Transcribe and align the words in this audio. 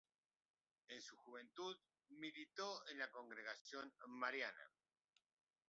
En 0.87 0.99
su 0.99 1.15
juventud 1.17 1.77
militó 2.09 2.81
en 2.89 2.97
la 2.97 3.11
Congregación 3.11 3.93
Mariana. 4.07 4.71